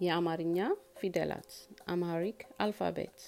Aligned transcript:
የአማርኛ 0.00 0.58
ፊደላት። 0.98 1.50
አምሃሪክ 1.88 2.40
አልፋቤት። 2.58 3.18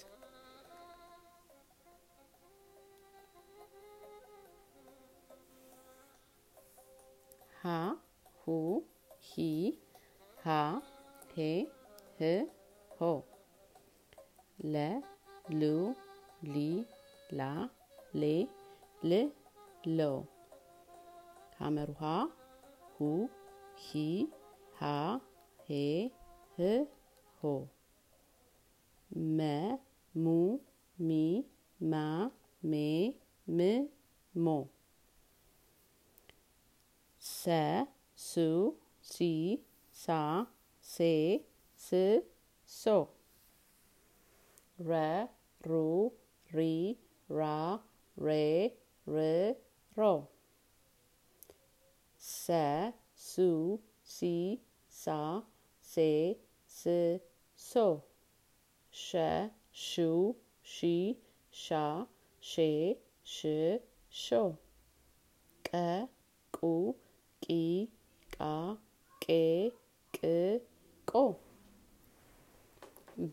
ሀ 7.61 7.65
ሁ 8.41 8.45
ሂ 9.23 9.33
ሃ 10.43 10.47
ሄ 11.31 11.37
ህ 12.19 12.21
ሆ። 12.91 13.09
ለ 14.65 14.85
ሉ 15.53 15.63
ሊ 16.47 16.55
ላ 17.31 17.41
ሌ 18.15 18.23
ል 19.03 19.11
ሎ። 19.91 20.01
ሐመሩሃ 21.59 22.01
ሁ 22.91 22.97
ሂ 23.77 23.89
ሃ 24.75 24.81
ሄ 25.59 25.71
हो 27.43 27.53
मैं 29.11 29.77
मू 30.15 30.37
मी 30.97 31.43
मा 31.79 32.07
मे 32.63 33.13
मे 33.47 33.69
मो 34.35 34.57
स 37.21 37.59
सु 38.17 38.47
सी 39.11 39.33
सा 39.95 40.21
से 40.83 41.13
स 41.79 42.21
सो 42.69 42.97
र 44.79 45.27
ru 45.61 46.11
ri 46.49 46.97
ra 47.29 47.79
re 48.17 48.73
re 49.07 49.55
ro 49.97 50.29
sa 52.19 52.93
su 53.15 53.79
si 54.03 54.61
sa 54.89 55.43
se 55.81 56.37
s, 56.77 57.19
so, 57.55 58.03
sh, 58.91 59.15
shu, 59.71 60.35
she, 60.61 61.17
sha, 61.49 62.05
she, 62.39 62.97
sh, 63.23 63.45
sho, 64.09 64.57
k, 65.63 66.07
ku, 66.51 66.95
ki, 67.41 67.89
ka, 68.37 68.77
ke, 69.19 69.71
k, 70.13 70.61
ko, 71.05 71.39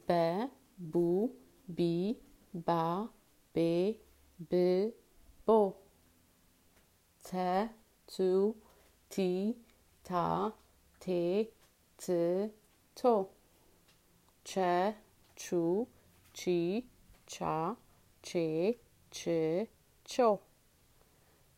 be, 0.09 0.49
bu, 0.79 1.31
bi, 1.69 2.17
ba, 2.55 3.09
be, 3.53 3.99
b, 4.51 4.91
bo, 5.45 5.77
te, 7.23 7.69
tu, 8.07 8.57
ti, 9.11 9.55
ta, 10.03 10.51
te, 10.99 11.51
t. 11.99 12.64
تو 12.97 13.29
چه 14.45 14.95
چو 15.37 15.87
چی 16.33 16.85
چا 17.27 17.77
چه 18.23 18.75
چه 19.11 19.69
چو 20.05 20.39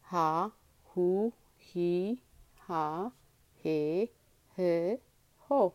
ها 0.03 0.53
هو 0.95 1.31
هی 1.59 2.19
ها 2.69 3.13
هه 3.65 4.09
هه 4.59 4.99
هو 5.49 5.73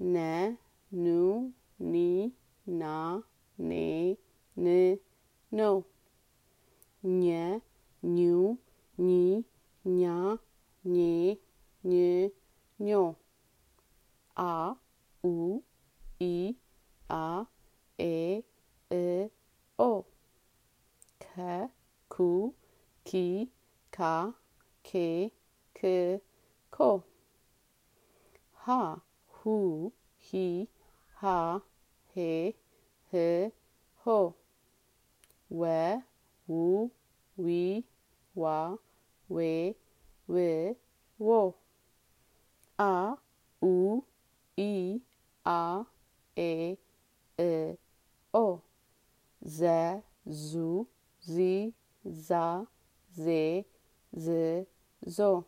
نه 0.00 0.56
نو 0.92 1.50
نی 1.80 2.32
نا 2.66 3.22
نه 3.58 4.16
نه 4.56 4.98
نو 5.52 5.82
nhé 7.02 7.60
nhú 8.02 8.56
nhí 8.98 9.42
nhá 9.84 10.36
nhé 10.84 11.36
nhé 11.82 12.28
nhô 12.78 13.19
a 14.40 14.74
u 15.22 15.62
i 16.18 16.54
a 17.08 17.44
e 17.98 18.42
e 18.90 19.28
o. 19.78 20.04
K 21.24 21.68
ku 22.08 22.54
ki 23.04 23.50
ka 23.96 24.32
ke 24.82 25.30
k 25.74 26.20
ko 26.70 26.90
ha 28.64 28.80
hu 29.38 29.92
he 30.18 30.68
ha 31.22 31.60
he 32.14 32.54
he 33.12 33.50
ho 34.04 34.34
we 35.50 36.02
wu 36.48 36.90
we 37.36 37.84
wa 38.34 38.76
we 39.28 39.74
we 40.26 40.76
wo 41.18 41.54
a 42.78 43.16
u 43.62 44.04
i, 44.56 45.00
a, 45.44 45.84
e, 46.36 46.76
e, 47.38 47.76
o, 48.32 48.60
zu, 50.26 50.86
zi, 51.20 51.72
za, 52.04 52.66
ze, 53.10 53.64
z, 54.12 54.66
zo, 55.06 55.44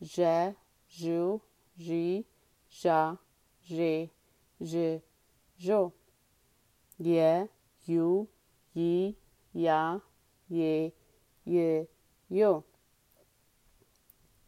že, 0.00 0.54
žu, 0.88 1.40
ži, 1.76 2.24
ža, 2.68 3.18
že, 3.62 4.08
ž, 4.60 5.00
žo, 5.58 5.92
je, 6.98 7.48
ju, 7.86 8.28
ji, 8.74 9.16
ja, 9.54 10.00
je, 10.48 10.92
je, 11.44 11.86
jo. 12.30 12.62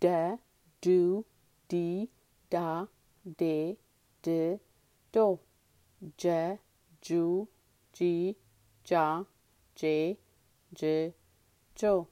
De, 0.01 0.39
do, 0.83 1.25
di, 1.69 2.09
da, 2.51 2.87
de, 3.25 3.77
di, 4.23 4.59
do, 5.13 5.39
je, 6.19 6.59
ju, 7.01 7.47
ji, 7.95 8.37
ja, 8.91 9.25
je, 9.77 10.17
je, 10.81 11.13
jo, 11.77 12.07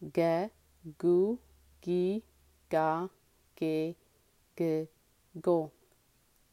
ge, 0.00 0.50
gu, 0.98 1.38
gi, 1.82 2.22
ga, 2.70 3.08
ge, 3.56 3.94
ge, 4.56 4.86
go, 5.34 5.72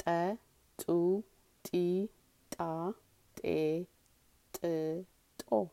da, 0.04 0.38
tu, 0.78 1.24
ti, 1.62 2.10
ta, 2.50 2.94
te, 3.36 3.86
te, 4.52 5.06
to, 5.38 5.70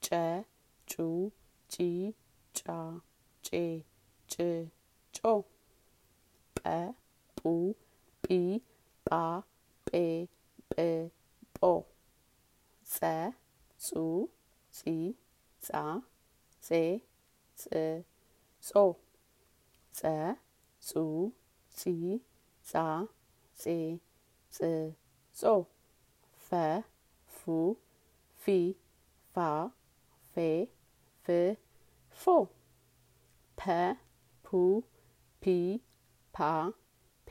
che, 0.00 0.44
chu, 0.86 1.32
chi, 1.68 2.14
cha, 2.52 3.00
che, 3.42 3.84
che, 4.28 4.70
cho, 5.10 5.44
pe, 6.54 6.94
u, 7.48 7.74
pi, 8.22 8.40
pa, 9.04 9.42
pe, 9.84 10.28
pe, 10.70 10.88
po. 11.54 11.72
Tse, 12.84 13.32
tsu, 13.78 14.04
tsi, 14.70 14.96
tsa, 15.60 15.82
tse, 16.60 16.82
tse, 17.56 18.04
so. 18.60 18.84
Tse, 19.92 20.36
tsu, 20.80 21.04
tsi, 21.76 21.96
tsa, 22.64 22.86
tse, 23.56 23.76
tse, 24.50 24.72
so. 25.32 25.54
Fe, 26.48 26.66
fu, 27.26 27.76
fi, 28.42 28.76
fa, 29.32 29.70
fe, 30.32 30.68
fe, 31.24 31.56
fo. 32.10 32.36
Pe, 33.56 33.80
pu, 34.42 34.82
pi, 35.40 35.80
pa, 36.32 36.72
ፔ 37.27 37.29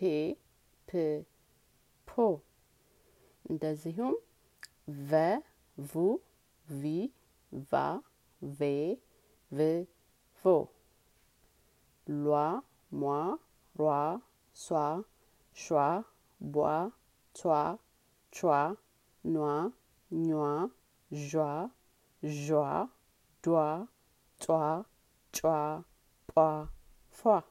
ፕ 0.88 0.90
ፖ 2.08 2.10
እንደዚሁም 3.50 4.14
ቨ 5.10 5.12
ቡ 5.78 5.94
ቪ 6.68 6.82
ቫ 7.70 7.72
ቬ 8.58 8.60
ቭ 9.52 9.58
ቮ 10.44 10.44
ሏ 12.06 12.62
ሟ 12.92 13.02
ሯ 13.76 13.82
ሷ 14.54 14.66
ሿ 15.54 15.66
ቧ 16.40 16.56
ቷ 17.34 17.40
ቿ 18.32 18.38
ኗ 19.24 19.36
ኟ 20.10 20.30
ዣ 21.10 21.70
ዣ 22.22 22.88
ዷ 23.44 23.46
ጧ 24.40 24.46
ጯ 25.32 25.38
ጧ 26.28 26.68
ፏ 27.10 27.42